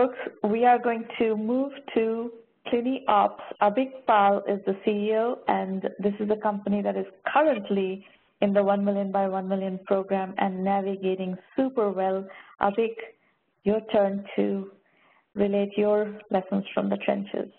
[0.00, 2.32] folks, we are going to move to
[2.68, 3.40] CliniOps.
[3.60, 8.06] Abhik Pal is the CEO, and this is a company that is currently
[8.40, 12.26] in the 1 million by 1 million program and navigating super well.
[12.62, 12.96] Abhik,
[13.64, 14.70] your turn to
[15.34, 17.50] relate your lessons from the trenches.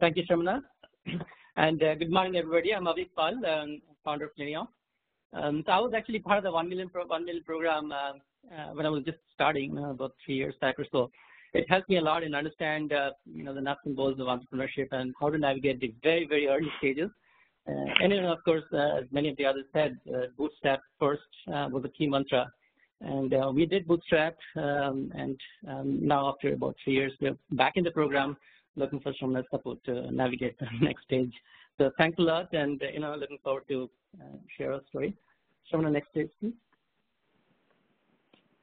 [0.00, 0.62] Thank you, Shamana.
[1.58, 2.74] And uh, good morning, everybody.
[2.74, 4.68] I'm Abhik Pal, um, founder of CliniOps.
[5.32, 8.12] Um, so I was actually part of the 1 million, pro 1 million program uh,
[8.72, 11.10] when I was just starting uh, about three years back or so.
[11.54, 14.26] It helped me a lot in understand, uh, you know, the nuts and bolts of
[14.26, 17.10] entrepreneurship and how to navigate the very, very early stages.
[17.68, 19.98] Uh, and then, of course, uh, as many of the others said,
[20.36, 22.50] bootstrap first was a key mantra.
[23.00, 25.38] And we did bootstrap, um, and
[25.68, 28.36] um, now after about three years, we're back in the program,
[28.74, 31.32] looking for some support to navigate the next stage.
[31.78, 33.90] So thanks a lot, and you know, looking forward to
[34.56, 35.14] share our story.
[35.70, 36.54] Show the next stage, please.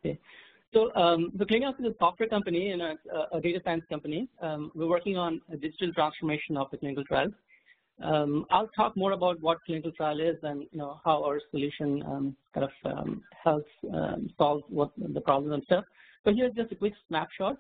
[0.03, 0.19] Okay.
[0.73, 2.95] So, um, so is a software company and a,
[3.31, 4.27] a data science company.
[4.41, 7.33] Um, we're working on a digital transformation of the clinical trials.
[8.01, 12.03] Um, I'll talk more about what clinical trial is and you know how our solution
[12.07, 15.85] um, kind of um, helps um, solve what the problems and stuff.
[16.25, 17.57] So here's just a quick snapshot.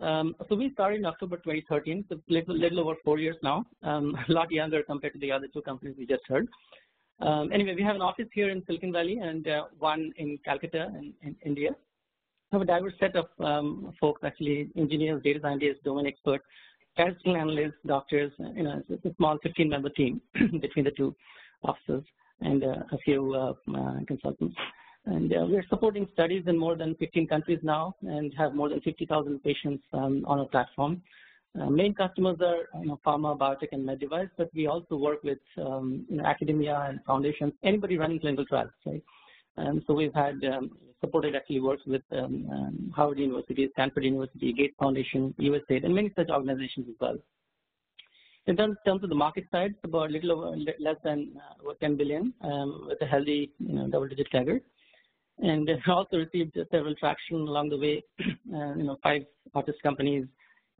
[0.00, 4.16] Um, so we started in October 2013, so little, little over four years now, um,
[4.28, 6.46] a lot younger compared to the other two companies we just heard.
[7.20, 10.90] Um, anyway, we have an office here in Silicon Valley and uh, one in Calcutta
[10.98, 11.70] in, in India.
[12.50, 16.44] We have a diverse set of um, folks, actually engineers, data scientists, domain experts,
[16.94, 18.32] statistical analysts, doctors.
[18.38, 20.20] You know, it's a small 15-member team
[20.60, 21.14] between the two
[21.62, 22.02] offices
[22.40, 24.56] and uh, a few uh, uh consultants.
[25.06, 28.80] And uh, we're supporting studies in more than 15 countries now and have more than
[28.80, 31.02] 50,000 patients um, on our platform.
[31.58, 35.22] Uh, main customers are you know, pharma, biotech, and med device, but we also work
[35.24, 39.02] with um, you know, academia and foundations, anybody running clinical trials, right?
[39.56, 40.70] And so we've had um,
[41.00, 46.12] supported actually works with um, um, Howard University, Stanford University, Gates Foundation, USAID, and many
[46.14, 47.16] such organizations as well.
[48.46, 51.32] In terms, of the market side, it's about a little over less than
[51.68, 54.60] uh, 10 billion um, with a healthy you know, double-digit CAGR.
[55.42, 59.22] And also received several traction along the way, uh, you know, five
[59.54, 60.26] artist companies,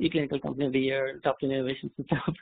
[0.00, 2.34] eClinical Company of the Year, Top Innovations and stuff.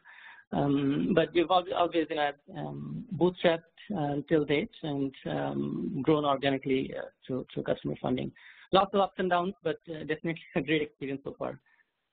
[0.53, 3.63] Um, but we've always, you know, um, bootstrapped
[3.97, 8.33] uh, till date and um, grown organically uh, through, through customer funding.
[8.73, 11.59] Lots of ups and downs, but uh, definitely a great experience so far.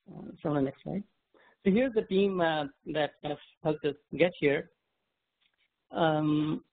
[0.10, 1.04] Uh, so on the next slide.
[1.64, 4.70] So here's the team uh, that kind of helped us get here.
[5.92, 6.64] Um,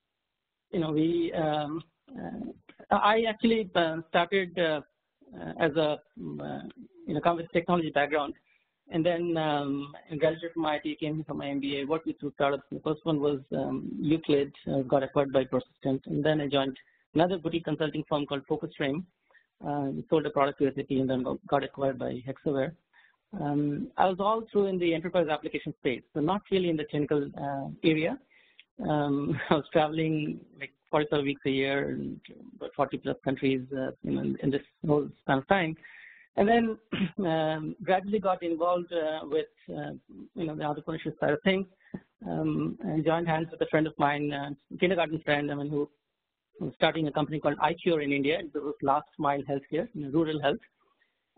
[0.70, 1.82] you know, we um,
[2.18, 3.70] uh, I actually
[4.08, 8.34] started as a you know, with technology background
[8.92, 12.64] and then um, graduated from IIT, came from my MBA, worked with two startups.
[12.70, 16.02] The first one was um, Euclid, uh, got acquired by Persistent.
[16.06, 16.76] And then I joined
[17.14, 19.02] another boutique consulting firm called FocusFrame.
[19.66, 22.72] Uh, we sold a product to SAP and then got acquired by Hexaware.
[23.40, 26.84] Um, I was all through in the enterprise application space, so not really in the
[26.84, 28.18] clinical uh, area.
[28.86, 32.20] Um, I was traveling like 45 weeks a year in
[32.56, 35.76] about 40 plus countries uh, in, in this whole span of time.
[36.36, 36.78] And then
[37.26, 39.92] um, gradually got involved uh, with uh,
[40.34, 41.66] you know the entrepreneurship side of things,
[42.26, 44.50] um, and joined hands with a friend of mine, uh,
[44.80, 45.88] kindergarten friend, I mean, who
[46.60, 48.38] was starting a company called iCure in India.
[48.38, 50.60] It was last mile healthcare, you know, rural health,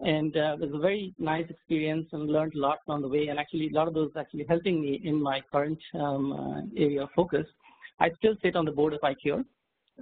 [0.00, 3.28] and uh, it was a very nice experience and learned a lot on the way.
[3.28, 7.02] And actually, a lot of those actually helping me in my current um, uh, area
[7.02, 7.46] of focus.
[8.00, 9.44] I still sit on the board of iCure.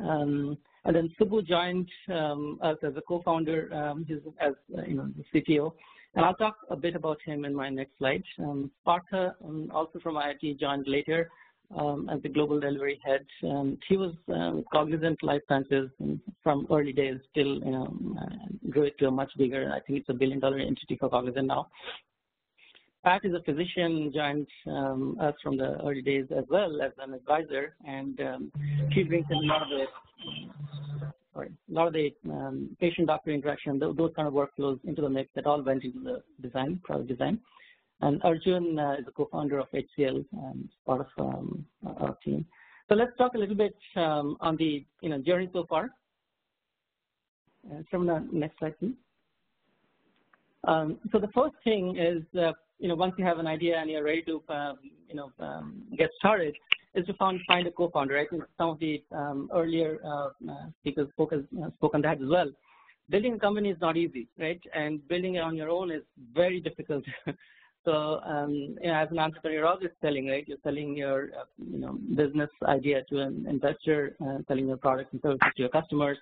[0.01, 4.07] Um, and then Subbu joined um, us as a co-founder, um,
[4.41, 4.53] as
[4.87, 5.73] you know, the CTO.
[6.15, 8.23] And I'll talk a bit about him in my next slide.
[8.39, 11.31] Um, Partha, um, also from IIT, joined later
[11.77, 13.25] um, as the global delivery head.
[13.45, 15.91] Um, he was um, Cognizant Life Sciences
[16.43, 19.73] from early days, still you know, uh, grew it to a much bigger.
[19.75, 21.69] I think it's a billion-dollar entity for Cognizant now.
[23.05, 27.15] Pat is a physician, joined um, us from the early days as well as an
[27.15, 28.53] advisor, and um,
[28.93, 29.85] she brings in a lot of the,
[31.35, 35.31] sorry, a lot of the um, patient-doctor interaction, those, kind of workflows into the mix
[35.35, 37.41] that all went into the design, product design.
[38.03, 42.47] And Arjun uh, is a co-founder of HCL, and part of um, our team.
[42.89, 45.91] So let's talk a little bit um, on the you know journey so far.
[47.69, 48.95] Uh, the next slide, please.
[50.65, 52.53] Um, so the first thing is uh,
[52.83, 55.85] you know, once you have an idea and you're ready to, um, you know, um,
[55.97, 56.55] get started,
[56.95, 58.19] is to find, find a co-founder.
[58.19, 62.21] I think some of the um, earlier uh, uh speakers spoke, uh, spoke on that
[62.21, 62.51] as well.
[63.09, 64.61] Building a company is not easy, right?
[64.75, 66.03] And building it on your own is
[66.35, 67.05] very difficult.
[67.85, 68.53] so, um,
[68.83, 70.47] you know, as an entrepreneur, you're always selling, right?
[70.49, 75.11] You're selling your, uh, you know, business idea to an investor, uh, selling your products
[75.13, 76.19] and services to your customers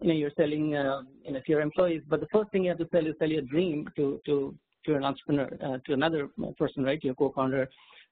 [0.00, 2.68] you know, you're selling, uh, you know, to your employees, but the first thing you
[2.68, 4.54] have to sell is sell your dream to, to,
[4.86, 6.28] to an entrepreneur, uh, to another
[6.58, 7.68] person, right, your co-founder,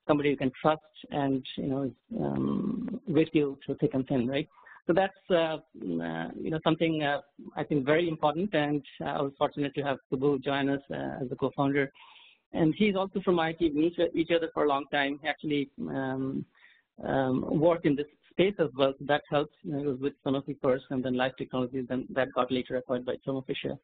[0.06, 4.48] somebody you can trust and, you know, um, with you through thick and thin, right?
[4.86, 7.20] So that's, uh, uh, you know, something uh,
[7.56, 11.36] I think very important, and I was fortunate to have Subbu join us as a
[11.36, 11.92] co-founder.
[12.52, 13.60] And he's also from IIT.
[13.60, 15.18] We knew each other for a long time.
[15.22, 16.44] He actually um,
[17.02, 19.54] um, worked in this space as well, so that helped.
[19.62, 22.76] You know, he was with Sanofi first, and then Life Technologies, and that got later
[22.76, 23.76] acquired by Thermo Fisher.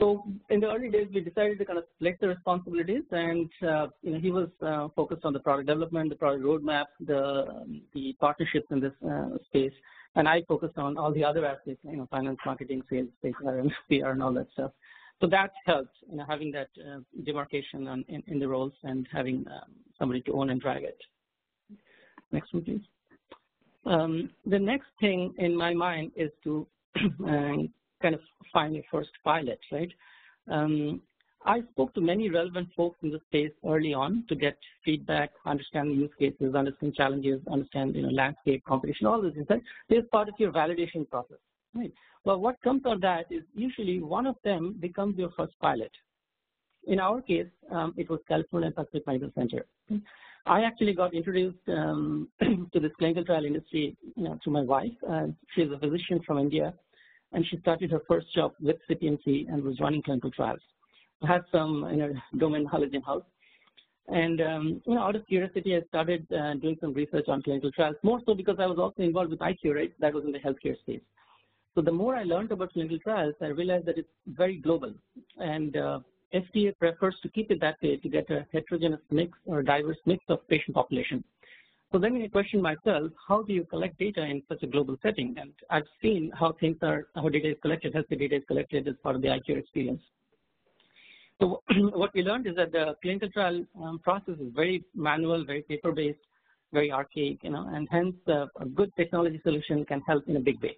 [0.00, 3.88] So in the early days, we decided to kind of split the responsibilities, and uh,
[4.02, 8.14] you know he was uh, focused on the product development, the product roadmap, the the
[8.20, 9.72] partnerships in this uh, space,
[10.14, 13.72] and I focused on all the other aspects, you know, finance, marketing, sales, HR, and
[13.88, 14.70] PR, and all that stuff.
[15.20, 19.06] So that helped, you know, having that uh, demarcation on, in, in, the roles and
[19.12, 20.98] having um, somebody to own and drive it.
[22.30, 22.80] Next one, please.
[23.84, 26.66] Um, the next thing in my mind is to
[27.26, 27.56] uh,
[28.00, 28.20] kind of
[28.52, 29.92] find your first pilot, right?
[30.50, 31.02] Um,
[31.44, 35.90] I spoke to many relevant folks in the space early on to get feedback, understand
[35.90, 39.46] the use cases, understand challenges, understand you know landscape, competition, all those things.
[39.88, 41.38] This is part of your validation process.
[41.74, 41.92] Right.
[42.24, 45.92] Well, what comes out of that is usually one of them becomes your first pilot.
[46.86, 49.66] In our case, um, it was California Pacific Medical Center.
[50.46, 54.92] I actually got introduced um, to this clinical trial industry you know, through my wife.
[55.08, 56.72] Uh, she's a physician from India,
[57.32, 60.60] and she started her first job with CPMC and was running clinical trials.
[61.22, 63.24] I had some you know, domain knowledge in-house.
[64.08, 67.70] And um, you know, out of curiosity, I started uh, doing some research on clinical
[67.72, 70.78] trials, more so because I was also involved with iCure, that was in the healthcare
[70.78, 71.02] space.
[71.74, 74.94] So the more I learned about clinical trials, I realized that it's very global.
[75.36, 76.00] And uh,
[76.34, 80.24] FDA prefers to keep it that way to get a heterogeneous mix or diverse mix
[80.28, 81.22] of patient population.
[81.90, 85.34] So then I question myself, how do you collect data in such a global setting?
[85.40, 88.86] And I've seen how things are, how data is collected, how the data is collected
[88.86, 90.02] as part of the iCure experience.
[91.40, 91.62] So
[91.94, 96.18] what we learned is that the clinical trial um, process is very manual, very paper-based,
[96.74, 100.40] very archaic, you know, and hence uh, a good technology solution can help in a
[100.40, 100.76] big way.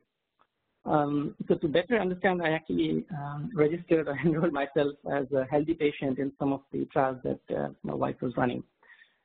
[0.84, 5.74] Um, so to better understand, I actually um, registered or enrolled myself as a healthy
[5.74, 8.62] patient in some of the trials that uh, my wife was running.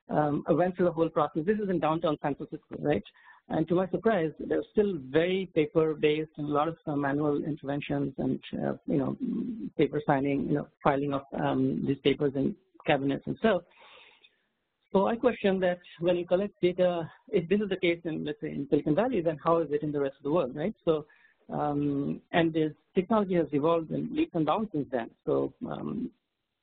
[0.09, 1.43] Um, I went through the whole process.
[1.45, 3.03] This is in downtown San Francisco, right?
[3.49, 8.13] And to my surprise, there's still very paper-based and a lot of uh, manual interventions
[8.17, 9.15] and, uh, you know,
[9.77, 12.55] paper signing, you know, filing of um, these papers in
[12.87, 13.61] cabinets and stuff.
[14.93, 18.41] So I question that when you collect data, if this is the case in, let's
[18.41, 20.73] say, in Silicon Valley, then how is it in the rest of the world, right?
[20.85, 21.05] So
[21.49, 25.09] um, and this technology has evolved in leaps and bounds since then.
[25.25, 26.09] So um,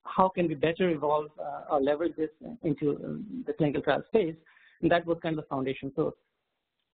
[0.04, 2.30] how can we better evolve uh, or leverage this
[2.62, 4.36] into uh, the clinical trial space?
[4.80, 5.92] And that was kind of the foundation.
[5.94, 6.14] So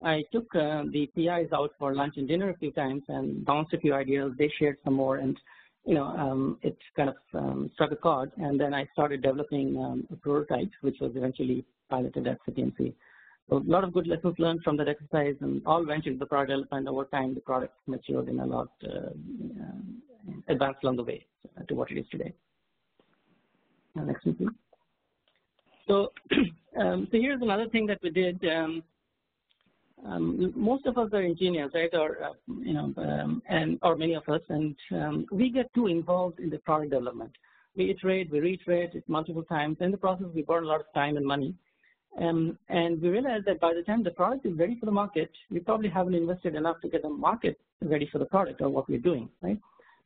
[0.02, 3.72] I took uh, the PIs out for lunch and dinner a few times and bounced
[3.74, 4.32] a few ideas.
[4.38, 5.36] They shared some more, and
[5.84, 8.30] you know, um, it kind of um, struck a chord.
[8.36, 12.92] And then I started developing um, a prototype, which was eventually piloted at CPMC.
[13.48, 16.26] So a lot of good lessons learned from that exercise and all went into the
[16.26, 16.86] product development.
[16.86, 19.10] Over time, the product matured in a lot uh,
[20.48, 21.26] advanced along the way
[21.66, 22.34] to what it is today.
[24.04, 24.48] Next please.
[25.86, 26.12] So,
[26.80, 28.44] um, so here's another thing that we did.
[28.46, 28.82] Um,
[30.04, 31.90] um, most of us are engineers, right?
[31.92, 35.88] Or uh, you know, um, and or many of us, and um, we get too
[35.88, 37.32] involved in the product development.
[37.76, 39.78] We iterate, we reiterate it multiple times.
[39.80, 41.54] In the process, we burn a lot of time and money.
[42.20, 45.30] Um, and we realized that by the time the product is ready for the market,
[45.50, 48.88] we probably haven't invested enough to get the market ready for the product or what
[48.88, 49.58] we're doing, right?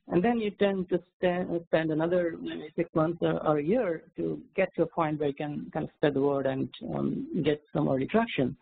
[0.09, 4.73] And then you tend to spend another maybe six months or, a year to get
[4.75, 7.87] to a point where you can kind of spread the word and um, get some
[7.87, 8.55] early traction.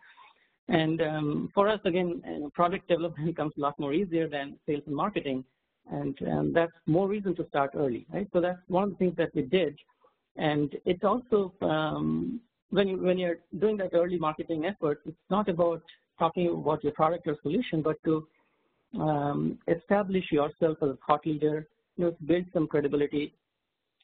[0.68, 4.56] And um, for us, again, you know, product development becomes a lot more easier than
[4.66, 5.44] sales and marketing.
[5.90, 8.28] And um, that's more reason to start early, right?
[8.32, 9.76] So that's one of the things that we did.
[10.36, 15.48] And it's also um, when, you, when you're doing that early marketing effort, it's not
[15.48, 15.82] about
[16.18, 18.26] talking about your product or solution, but to
[19.00, 23.34] um, establish yourself as a thought leader, you know, build some credibility,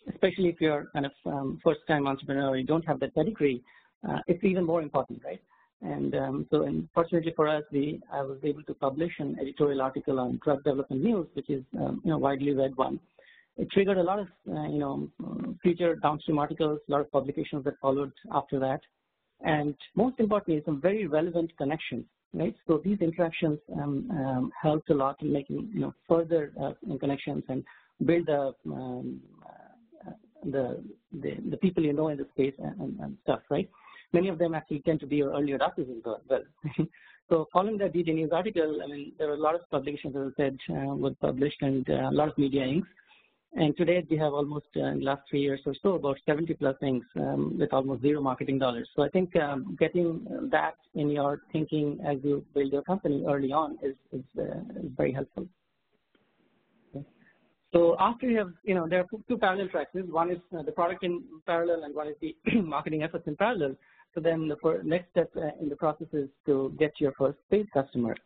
[0.09, 3.63] especially if you're kind of um, first-time entrepreneur, you don't have that pedigree,
[4.09, 5.41] uh, it's even more important, right?
[5.83, 9.81] And um, so, and fortunately for us, we I was able to publish an editorial
[9.81, 12.99] article on drug development news, which is um, you know widely read one,
[13.59, 15.09] it triggered a lot of, uh, you know,
[15.61, 18.81] future downstream articles, a lot of publications that followed after that.
[19.41, 22.05] And most importantly, some very relevant connections,
[22.35, 22.55] right?
[22.67, 27.45] So these interactions um, um, helped a lot in making, you know, further uh, connections
[27.49, 27.65] and
[28.05, 29.21] build the, um,
[30.07, 30.11] uh,
[30.45, 30.83] the,
[31.13, 33.69] the, the, people you know in the space and, and, and, stuff, right?
[34.13, 36.21] Many of them actually tend to be your early adopters as well.
[37.29, 40.33] So following that DD News article, I mean, there were a lot of publications, as
[40.33, 42.89] I said, uh, were published and uh, a lot of media inks.
[43.55, 46.53] And today we have almost, uh, in the last three years or so, about 70
[46.55, 48.89] plus things um, with almost zero marketing dollars.
[48.95, 53.51] So I think um, getting that in your thinking as you build your company early
[53.53, 55.47] on is, is, uh, is very helpful.
[57.73, 59.91] So after you have, you know, there are two parallel tracks.
[59.93, 63.77] One is uh, the product in parallel and one is the marketing efforts in parallel.
[64.15, 67.71] So then the next step uh, in the process is to get your first paid
[67.73, 68.17] customer.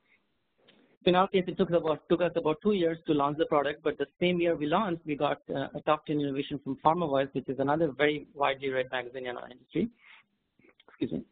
[1.05, 3.83] In our case, it took, about, took us about two years to launch the product,
[3.83, 7.35] but the same year we launched, we got uh, a top 10 innovation from PharmaVoice,
[7.35, 9.89] which is another very widely read magazine in our industry.
[10.89, 11.25] Excuse me.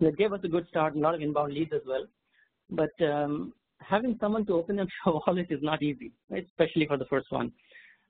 [0.00, 2.06] That gave us a good start, a lot of inbound leads as well.
[2.70, 6.46] But um, having someone to open up your wallet is not easy, right?
[6.46, 7.52] especially for the first one.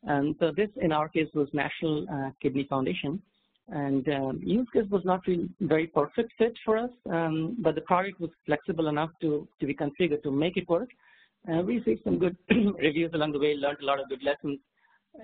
[0.04, 3.22] And so this, in our case, was National uh, Kidney Foundation.
[3.73, 7.81] And um, use case was not really very perfect fit for us, um, but the
[7.81, 10.91] product was flexible enough to, to be configured to make it work.
[11.50, 12.37] Uh, we received some good
[12.79, 14.59] reviews along the way, learned a lot of good lessons,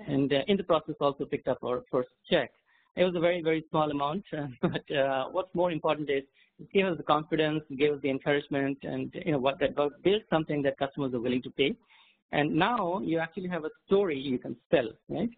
[0.07, 2.51] and uh, in the process also picked up our first check.
[2.95, 4.25] It was a very, very small amount,
[4.63, 6.23] but uh, what's more important is
[6.59, 10.23] it gave us the confidence, gave us the encouragement, and you know what that built
[10.27, 11.75] something that customers are willing to pay.
[12.31, 15.29] And now you actually have a story you can sell, right?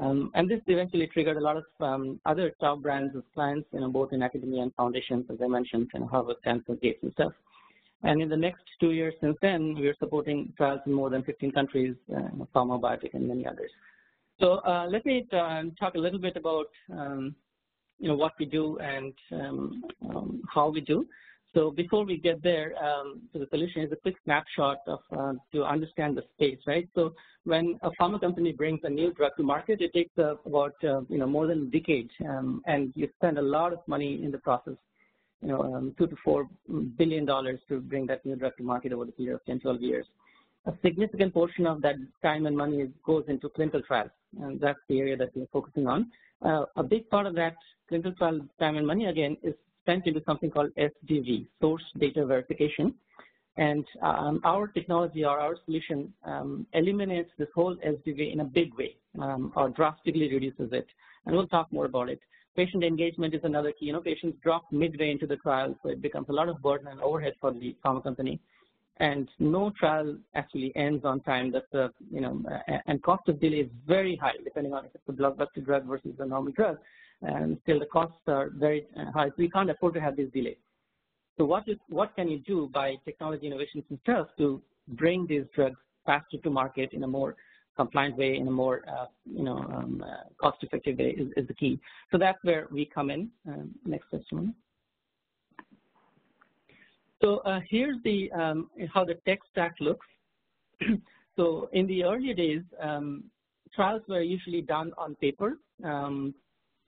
[0.00, 3.80] Um, and this eventually triggered a lot of um, other top brands as clients, you
[3.80, 7.32] know, both in academia and foundations, as I mentioned, and Harvard, Stanford, Gates, and stuff.
[8.02, 11.22] And in the next two years since then, we are supporting trials in more than
[11.22, 13.70] 15 countries, uh, pharma, biotech, and many others.
[14.38, 17.34] So uh, let me uh, talk a little bit about, um,
[17.98, 21.06] you know, what we do and um, um, how we do.
[21.54, 25.32] So before we get there um, to the solution, is a quick snapshot of uh,
[25.52, 26.88] to understand the space, right?
[26.94, 27.12] So
[27.44, 31.00] when a pharma company brings a new drug to market, it takes uh, about uh,
[31.08, 34.30] you know more than a decade, um, and you spend a lot of money in
[34.30, 34.74] the process.
[35.42, 36.46] You know, um, two to four
[36.98, 39.80] billion dollars to bring that new drug to market over the period of 10, 12
[39.80, 40.06] years.
[40.66, 45.00] A significant portion of that time and money goes into clinical trials, and that's the
[45.00, 46.10] area that we're focusing on.
[46.44, 47.56] Uh, a big part of that
[47.88, 52.94] clinical trial time and money, again, is spent into something called SDV, Source Data Verification.
[53.56, 58.74] And um, our technology or our solution um, eliminates this whole SDV in a big
[58.74, 60.86] way um, or drastically reduces it.
[61.26, 62.20] And we'll talk more about it.
[62.56, 63.86] Patient engagement is another key.
[63.86, 66.88] You know, patients drop midway into the trial, so it becomes a lot of burden
[66.88, 68.40] and overhead for the pharma company.
[68.98, 71.52] And no trial actually ends on time.
[71.52, 72.42] That's a, you know,
[72.86, 76.14] and cost of delay is very high, depending on if it's a blockbuster drug versus
[76.18, 76.78] a normal drug
[77.22, 79.30] and still the costs are very uh, high.
[79.36, 80.56] We can't afford to have these delays.
[81.38, 85.78] So what is what can you do by technology innovations stuff to bring these drugs
[86.04, 87.36] faster to market in a more
[87.76, 91.54] compliant way, in a more uh, you know um, uh, cost-effective way is, is, the
[91.54, 91.80] key.
[92.10, 93.30] So that's where we come in.
[93.48, 94.54] Um, next question.
[97.22, 100.06] So uh, here's the um, how the tech stack looks.
[101.36, 103.24] so in the early days, um,
[103.74, 105.58] trials were usually done on paper.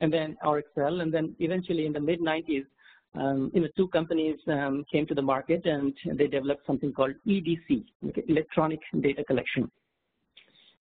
[0.03, 2.67] And then or Excel, and then eventually in the mid 90s,
[3.15, 7.15] um, you know, two companies um, came to the market and they developed something called
[7.27, 7.85] EDC,
[8.29, 9.71] electronic data collection.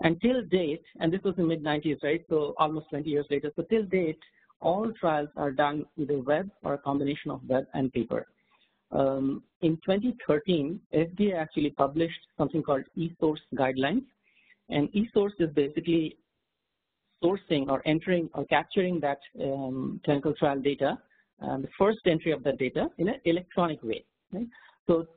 [0.01, 2.25] Until date, and this was in mid 90s, right?
[2.29, 3.51] So almost 20 years later.
[3.55, 4.19] So till date,
[4.59, 8.27] all trials are done either web or a combination of web and paper.
[8.91, 14.03] Um, in 2013, FDA actually published something called eSource guidelines,
[14.69, 16.17] and eSource is basically
[17.23, 20.97] sourcing or entering or capturing that um, clinical trial data,
[21.41, 24.03] um, the first entry of that data in an electronic way.
[24.31, 24.47] Right?
[24.87, 25.07] So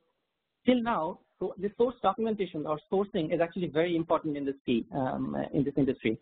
[0.66, 4.86] till now, so the source documentation or sourcing is actually very important in this key,
[4.94, 6.18] um, in this industry.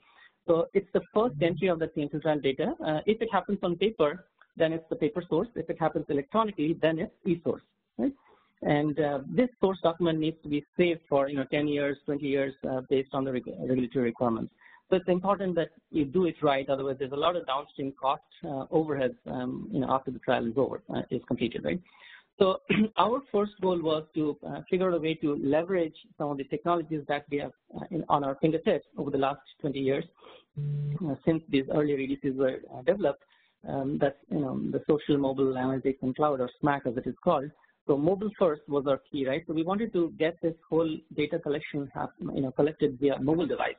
[0.46, 2.74] So it's the first entry of the clinical trial data.
[2.84, 5.48] Uh, if it happens on paper, then it's the paper source.
[5.54, 7.62] If it happens electronically, then it's e-source.
[7.98, 8.12] Right?
[8.62, 12.24] And uh, this source document needs to be saved for you know 10 years, 20
[12.26, 14.52] years uh, based on the reg regulatory requirements.
[14.92, 16.68] So it's important that you do it right.
[16.68, 20.46] Otherwise, there's a lot of downstream cost uh, overheads, um, you know, after the trial
[20.46, 21.80] is over, uh, is completed, right?
[22.38, 22.61] So
[22.99, 26.44] our first goal was to uh, figure out a way to leverage some of the
[26.44, 30.04] technologies that we have uh, in, on our fingertips over the last 20 years,
[30.58, 33.22] uh, since these earlier EDCs were uh, developed.
[33.66, 37.14] Um, that's you know the social mobile analytics and cloud, or SMAC as it is
[37.25, 37.50] called.
[37.87, 39.42] So mobile first was our key, right?
[39.46, 43.46] So we wanted to get this whole data collection, have, you know, collected via mobile
[43.46, 43.76] device.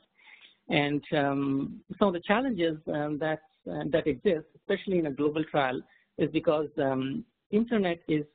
[0.74, 5.44] And um, some of the challenges um, that, uh, that exist, especially in a global
[5.44, 5.80] trial,
[6.18, 8.26] is because um, internet is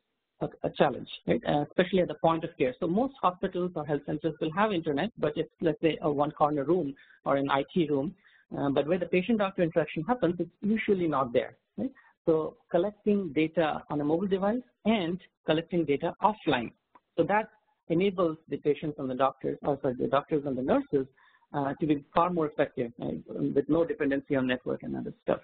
[0.41, 1.43] a, a challenge, right?
[1.49, 2.73] Uh, especially at the point of care.
[2.79, 6.31] So most hospitals or health centers will have internet, but it's, let's say, a one
[6.31, 8.15] corner room or an IT room.
[8.57, 11.57] Uh, but where the patient-doctor interaction happens, it's usually not there.
[11.77, 11.91] Right?
[12.25, 16.71] So collecting data on a mobile device and collecting data offline.
[17.17, 17.51] So that
[17.89, 21.05] enables the patients and the doctors, or sorry, the doctors and the nurses uh,
[21.53, 25.41] to be far more effective uh, with no dependency on network and other stuff.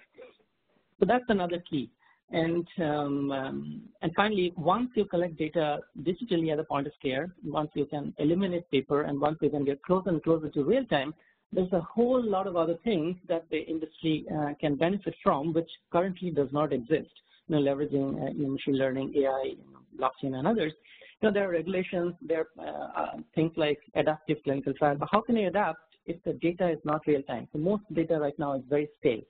[0.99, 1.89] So that's another key.
[2.31, 7.33] And um, um, and finally, once you collect data digitally at the point of care,
[7.43, 10.85] once you can eliminate paper, and once you can get closer and closer to real
[10.85, 11.13] time,
[11.51, 15.69] there's a whole lot of other things that the industry uh, can benefit from, which
[15.91, 17.11] currently does not exist.
[17.47, 20.73] You know, leveraging uh, machine learning, AI, you know, blockchain, and others.
[21.21, 25.21] You know, there are regulations, there are uh, things like adaptive clinical trial, but how
[25.21, 27.47] can you adapt if the data is not real time?
[27.51, 29.21] So most data right now is very stale.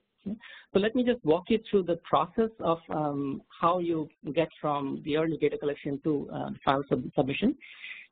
[0.74, 5.02] So let me just walk you through the process of um, how you get from
[5.06, 7.56] the early data collection to uh, file sub submission.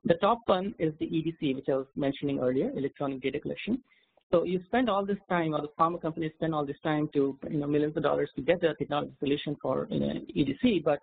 [0.06, 3.82] The top one is the EDC, which I was mentioning earlier, electronic data collection.
[4.32, 7.38] So you spend all this time, or the pharma companies spend all this time to,
[7.50, 11.00] you know, millions of dollars to get the technology solution for you know, EDC, but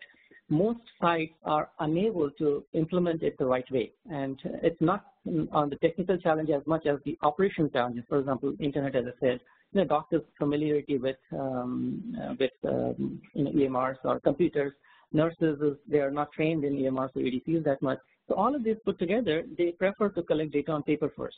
[0.51, 3.93] most sites are unable to implement it the right way.
[4.11, 5.07] And it's not
[5.53, 8.05] on the technical challenge as much as the operation challenges.
[8.09, 9.41] For example, internet, as I said,
[9.73, 14.73] you know, doctors' familiarity with um, uh, with um, you know, EMRs or computers.
[15.13, 17.99] Nurses, they are not trained in EMRs or EDCs that much.
[18.29, 21.37] So all of this put together, they prefer to collect data on paper first.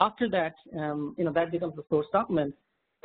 [0.00, 2.54] After that, um, you know, that becomes a source document.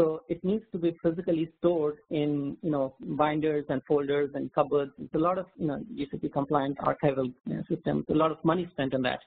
[0.01, 4.91] So it needs to be physically stored in, you know, binders and folders and cupboards.
[5.00, 8.43] It's a lot of, you know, GCP compliant archival you know, systems, a lot of
[8.43, 9.20] money spent on that.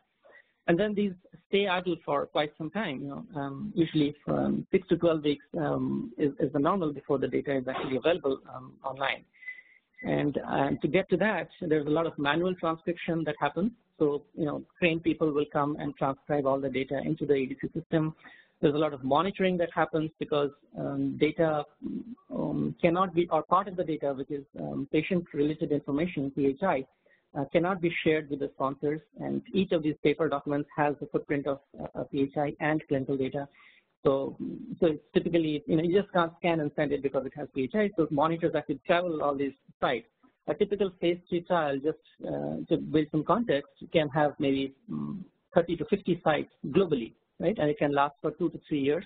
[0.66, 1.12] And then these
[1.48, 5.44] stay idle for quite some time, you know, um, usually from six to 12 weeks
[5.56, 9.22] um, is, is, the normal before the data is actually available um, online.
[10.02, 13.70] And, and to get to that, there's a lot of manual transcription that happens.
[14.00, 17.72] So, you know, trained people will come and transcribe all the data into the EDC
[17.72, 18.16] system.
[18.64, 21.66] There's a lot of monitoring that happens because um, data
[22.34, 26.86] um, cannot be, or part of the data, which is um, patient-related information, PHI,
[27.38, 29.02] uh, cannot be shared with the sponsors.
[29.20, 33.46] And each of these paper documents has the footprint of uh, PHI and clinical data.
[34.02, 34.34] So,
[34.80, 37.48] so it's typically, you know, you just can't scan and send it because it has
[37.54, 37.90] PHI.
[37.98, 40.06] So monitors actually travel all these sites.
[40.46, 45.22] A typical phase three trial, just uh, to build some context, can have maybe um,
[45.54, 47.56] 30 to 50 sites globally, right?
[47.58, 49.04] And it can last for two to three years.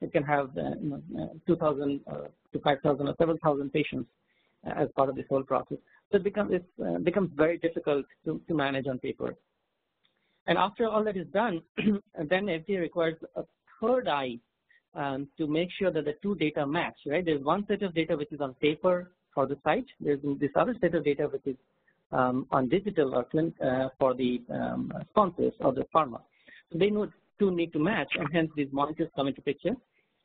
[0.00, 2.14] It can have uh, you know, uh, 2,000 uh,
[2.52, 4.08] to 5,000 or 7,000 patients
[4.66, 5.78] uh, as part of this whole process.
[6.10, 9.34] So it becomes, it becomes very difficult to, to manage on paper.
[10.46, 13.44] And after all that is done, then FDA requires a
[13.80, 14.38] third eye
[14.94, 17.24] um, to make sure that the two data match, right?
[17.24, 19.86] There's one set of data which is on paper for the site.
[20.00, 21.56] There's this other set of data which is
[22.12, 23.26] um, on digital or
[23.64, 26.20] uh, for the um, sponsors or the pharma.
[26.72, 27.08] So they know
[27.40, 29.74] two need to match, and hence these monitors come into picture.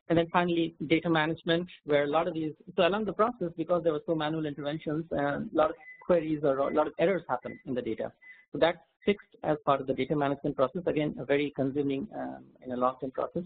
[0.08, 3.82] And then finally, data management, where a lot of these, so along the process, because
[3.82, 7.22] there were so manual interventions, uh, a lot of queries or a lot of errors
[7.28, 8.12] happen in the data.
[8.52, 10.82] So that's fixed as part of the data management process.
[10.86, 13.42] Again, a very consuming um, in a long-term process.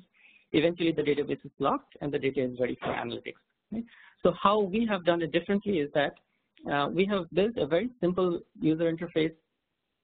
[0.52, 3.40] Eventually, the database is locked and the data is ready for analytics.
[3.72, 3.84] Right?
[4.22, 6.14] So how we have done it differently is that
[6.70, 9.32] uh, we have built a very simple user interface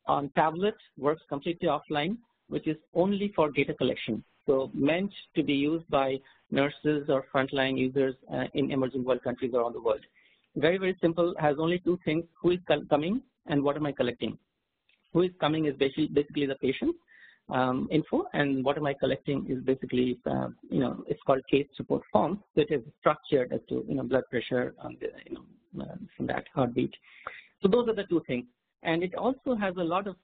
[0.07, 2.17] on tablet, works completely offline,
[2.49, 4.23] which is only for data collection.
[4.47, 9.53] So meant to be used by nurses or frontline users uh, in emerging world countries
[9.55, 10.01] around the world.
[10.55, 14.39] Very, very simple, has only two things, who is coming and what am I collecting.
[15.13, 16.95] Who is coming is basically, basically the patient
[17.49, 21.67] um, info and what am I collecting is basically, uh, you know, it's called case
[21.79, 25.97] report form that is structured as to, you know, blood pressure, and, you know, uh,
[26.17, 26.95] from that heartbeat.
[27.63, 28.47] So those are the two things.
[28.83, 30.17] And it also has a lot of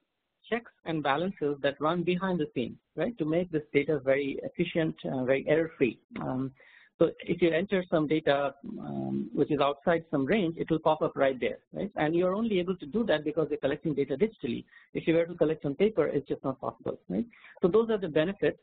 [0.53, 4.95] checks and balances that run behind the scenes, right, to make this data very efficient,
[5.11, 5.99] uh, very error-free.
[6.21, 6.53] Um,
[6.99, 11.03] so if you enter some data um, which is outside some range, it will pop
[11.03, 11.91] up right there, right?
[11.97, 14.65] And you're only able to do that because you're collecting data digitally.
[14.95, 17.27] If you were to collect on paper, it's just not possible, right?
[17.61, 18.59] So those are the benefits.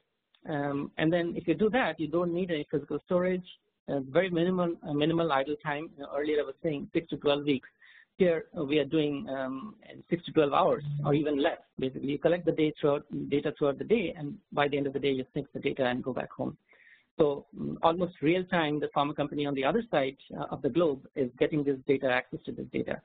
[0.48, 3.44] Um, and then if you do that, you don't need any physical storage,
[3.90, 5.90] uh, very minimal uh, minimal idle time.
[5.98, 7.68] You know, earlier I was saying 6 to 12 weeks.
[8.20, 9.76] Here uh, we are doing um,
[10.10, 11.60] 6 to 12 hours or even less.
[11.80, 14.92] Basically, you collect the data throughout, data throughout the day, and by the end of
[14.94, 16.58] the day, you sync the data and go back home.
[17.18, 20.68] So mm, almost real time, the pharma company on the other side uh, of the
[20.68, 23.02] globe is getting this data, access to this data.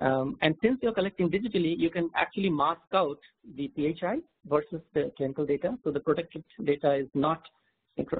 [0.00, 3.18] Um, and since you're collecting digitally, you can actually mask out
[3.54, 5.76] the PHI versus the clinical data.
[5.84, 7.42] So the protected data is not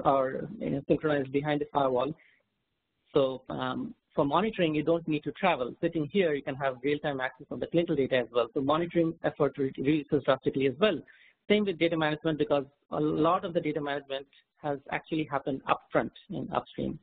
[0.05, 2.13] or, you know, synchronized behind the firewall.
[3.15, 5.73] So um, for monitoring, you don't need to travel.
[5.79, 8.49] Sitting here, you can have real-time access on the clinical data as well.
[8.53, 10.99] So monitoring effort reduces drastically as well.
[11.47, 14.27] Same with data management because a lot of the data management
[14.61, 16.99] has actually happened upfront in upstream.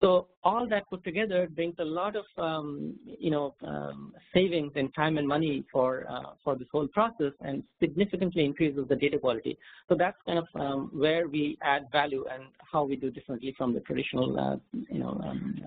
[0.00, 4.92] So all that put together brings a lot of um, you know um, savings in
[4.92, 9.58] time and money for uh, for this whole process and significantly increases the data quality.
[9.88, 13.74] So that's kind of um, where we add value and how we do differently from
[13.74, 15.60] the traditional uh, you know um,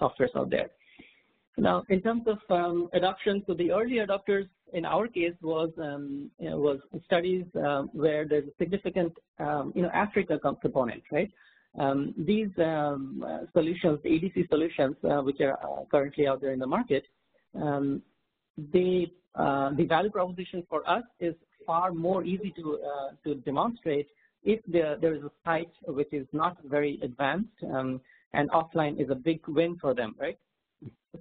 [0.00, 0.70] softwares out there.
[1.56, 6.30] Now, in terms of um, adoption, so the early adopters in our case was um,
[6.38, 9.12] you know, was studies uh, where there's a significant
[9.74, 11.30] you know Africa component, right?
[11.78, 16.52] Um, these um, uh, solutions, the EDC solutions, uh, which are uh, currently out there
[16.52, 17.04] in the market,
[17.54, 18.02] um,
[18.72, 21.34] they, uh, the value proposition for us is
[21.66, 24.08] far more easy to, uh, to demonstrate
[24.42, 28.00] if there, there is a site which is not very advanced um,
[28.34, 30.38] and offline is a big win for them, right?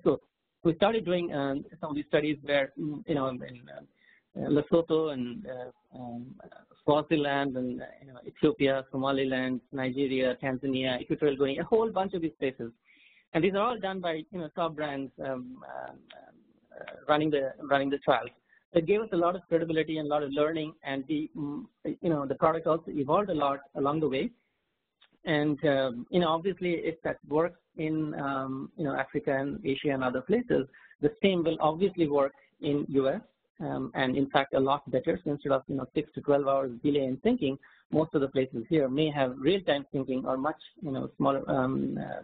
[0.04, 0.20] So
[0.64, 5.14] we started doing um, some of these studies where, mm, you know, in, uh, Lesotho
[5.14, 5.48] and
[5.96, 6.36] um,
[6.84, 12.36] Swaziland and you know, Ethiopia, Somaliland, Nigeria, Tanzania, Equatorial Guinea, a whole bunch of these
[12.40, 12.72] places.
[13.34, 15.94] And these are all done by you know, top brands um, uh,
[17.08, 18.30] running the running the trials.
[18.74, 21.66] It gave us a lot of credibility and a lot of learning, and the mm,
[21.84, 24.30] you know the product also evolved a lot along the way.
[25.28, 29.90] And um, you know, obviously, if that works in um, you know Africa and Asia
[29.90, 30.68] and other places,
[31.02, 33.22] the same will obviously work in US
[33.60, 35.20] um, and in fact a lot better.
[35.24, 37.58] So instead of you know six to 12 hours delay in thinking,
[37.92, 42.00] most of the places here may have real-time thinking or much you know smaller um,
[42.00, 42.22] uh,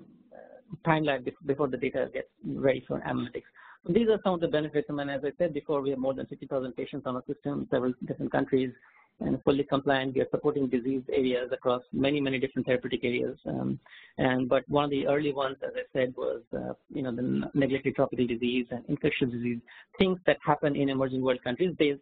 [0.86, 3.50] time lag before the data gets ready for analytics.
[3.86, 4.88] So these are some of the benefits.
[4.90, 7.94] And as I said before, we have more than 50,000 patients on our system, several
[8.08, 8.72] different countries
[9.20, 10.16] and fully compliant.
[10.16, 13.38] We are supporting disease areas across many, many different therapeutic areas.
[13.46, 13.80] Um,
[14.18, 17.50] and but one of the early ones, as I said, was uh, you know the
[17.54, 19.60] neglected tropical disease and infectious disease,
[19.98, 21.76] things that happen in emerging world countries.
[21.80, 21.96] They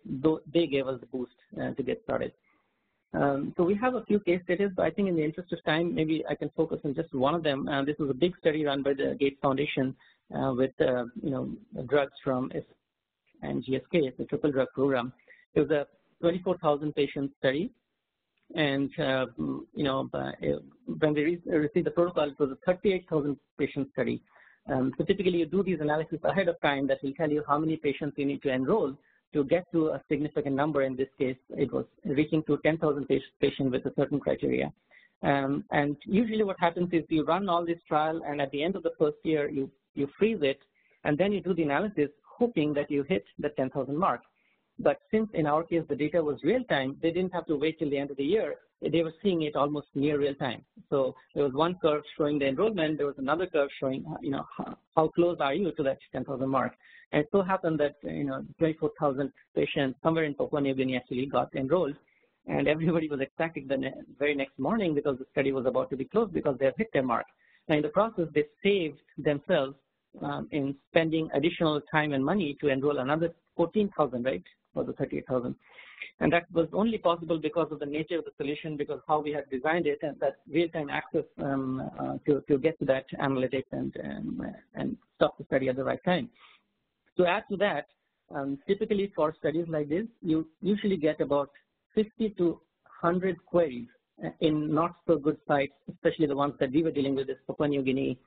[0.53, 2.31] they gave us a boost uh, to get started.
[3.13, 5.61] Um, so we have a few case studies, but I think in the interest of
[5.65, 7.67] time, maybe I can focus on just one of them.
[7.67, 9.93] Uh, this was a big study run by the Gates Foundation
[10.33, 11.49] uh, with uh, you know
[11.87, 12.63] drugs from S
[13.41, 14.17] and GSK.
[14.17, 15.11] the triple drug program.
[15.55, 15.85] It was a
[16.21, 17.71] 24,000 patient study.
[18.55, 20.31] And, uh, you know, uh,
[20.99, 24.21] when they re received the protocol, it was a 38,000 patient study.
[24.71, 27.57] Um, so typically you do these analyses ahead of time that will tell you how
[27.57, 28.95] many patients you need to enroll
[29.33, 30.83] to get to a significant number.
[30.83, 33.07] In this case, it was reaching to 10,000
[33.39, 34.71] patients with a certain criteria.
[35.23, 38.75] Um, and usually what happens is you run all this trial and at the end
[38.75, 40.59] of the first year, you, you freeze it
[41.03, 44.21] and then you do the analysis hoping that you hit the 10,000 mark.
[44.79, 47.79] But since in our case the data was real time, they didn't have to wait
[47.79, 48.55] till the end of the year.
[48.81, 50.63] They were seeing it almost near real time.
[50.89, 52.97] So there was one curve showing the enrollment.
[52.97, 56.49] There was another curve showing, you know, how, how close are you to that 10,000
[56.49, 56.73] mark.
[57.11, 61.27] And it so happened that, you know, 24,000 patients somewhere in Papua New Guinea actually
[61.27, 61.95] got enrolled.
[62.47, 65.95] And everybody was ecstatic the ne very next morning because the study was about to
[65.97, 67.25] be closed because they have hit their mark.
[67.67, 69.75] Now in the process, they saved themselves
[70.21, 74.43] um, in spending additional time and money to enroll another 14,000, right?
[74.73, 75.55] For the 38,000.
[76.19, 79.31] And that was only possible because of the nature of the solution, because how we
[79.31, 83.65] had designed it and that real-time access um, uh, to, to get to that analytics
[83.71, 84.41] and, um,
[84.75, 86.29] and stop the study at the right time.
[87.17, 87.87] To add to that,
[88.33, 91.49] um, typically for studies like this, you usually get about
[91.95, 92.59] 50 to
[93.01, 93.87] 100 queries
[94.39, 97.67] in not so good sites, especially the ones that we were dealing with, is Papua
[97.67, 98.17] New Guinea.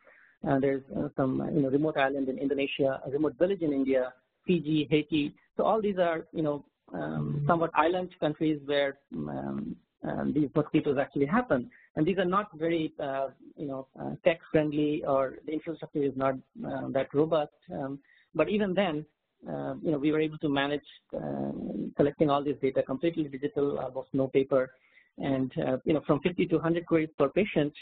[0.46, 4.12] Uh, there's uh, some you know, remote island in Indonesia, a remote village in India,
[4.46, 5.34] Fiji, Haiti.
[5.56, 10.98] So all these are, you know, um, somewhat island countries where um, um, these mosquitoes
[11.00, 11.70] actually happen.
[11.96, 16.34] And these are not very, uh, you know, uh, tech-friendly or the infrastructure is not
[16.66, 17.52] uh, that robust.
[17.72, 17.98] Um,
[18.34, 19.06] but even then,
[19.48, 20.84] uh, you know, we were able to manage
[21.16, 21.52] uh,
[21.96, 24.72] collecting all this data completely digital, almost no paper.
[25.18, 27.72] And, uh, you know, from 50 to 100 queries per patient,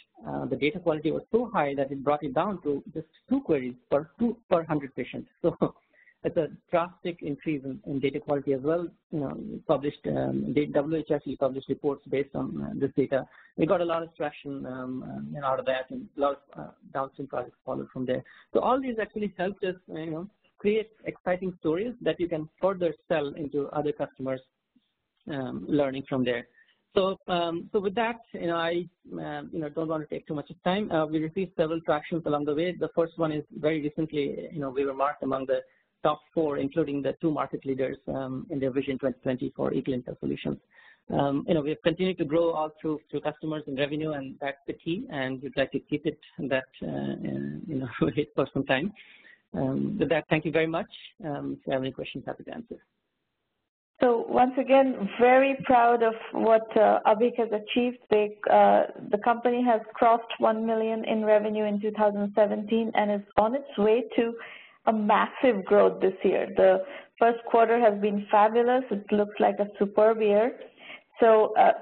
[0.50, 3.74] the data quality was so high that it brought it down to just two queries
[3.90, 5.28] per two per 100 patients.
[5.40, 5.74] So
[6.24, 8.87] it's a drastic increase in, in, data quality as well.
[9.11, 13.26] You know, published um, WHO actually published reports based on uh, this data.
[13.56, 16.42] We got a lot of traction um, you know, out of that, and a lot
[16.54, 18.22] of uh, downstream projects followed from there.
[18.54, 22.94] So all these actually helped us, you know, create exciting stories that you can further
[23.08, 24.40] sell into other customers,
[25.28, 26.46] um, learning from there.
[26.94, 30.26] So, um, so with that, you know, I, uh, you know, don't want to take
[30.28, 30.92] too much of time.
[30.92, 32.76] Uh, we received several tractions along the way.
[32.78, 35.62] The first one is very recently, you know, we were marked among the
[36.02, 40.58] top four, including the two market leaders um, in their Vision 2020 for eClinical solutions.
[41.10, 44.58] Um, you know, we've continued to grow all through through customers and revenue, and that's
[44.66, 45.04] the key.
[45.10, 47.14] And we'd like to keep it that uh,
[47.66, 47.88] you know
[48.34, 48.92] for some time.
[49.54, 50.88] Um, with that, thank you very much.
[51.24, 52.76] Um, if you have any questions, happy to answer.
[54.00, 57.98] So once again, very proud of what uh, Abhik has achieved.
[58.10, 63.54] They, uh, the company has crossed 1 million in revenue in 2017 and is on
[63.54, 64.34] its way to
[64.86, 66.48] a massive growth this year.
[66.56, 66.84] The
[67.18, 68.84] first quarter has been fabulous.
[68.90, 70.58] It looks like a superb year.
[71.20, 71.72] So uh,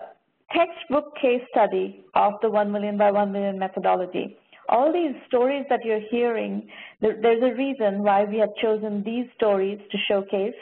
[0.53, 4.37] textbook case study of the 1 million by 1 million methodology.
[4.69, 6.69] All these stories that you're hearing,
[7.01, 10.55] there's a reason why we have chosen these stories to showcase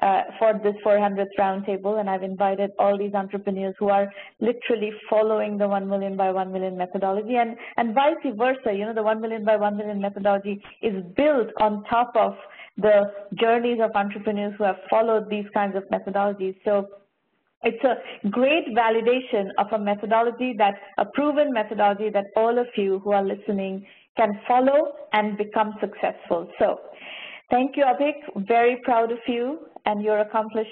[0.00, 5.58] uh, for this 400th roundtable, and I've invited all these entrepreneurs who are literally following
[5.58, 8.72] the 1 million by 1 million methodology, and, and vice versa.
[8.72, 12.34] You know, the 1 million by 1 million methodology is built on top of
[12.78, 16.56] the journeys of entrepreneurs who have followed these kinds of methodologies.
[16.64, 16.88] So
[17.62, 23.00] it's a great validation of a methodology that, a proven methodology that all of you
[23.00, 26.48] who are listening can follow and become successful.
[26.58, 26.80] So
[27.50, 28.46] thank you, Abhik.
[28.46, 30.60] Very proud of you and your accomplishments.